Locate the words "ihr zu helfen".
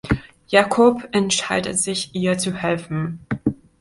2.15-3.19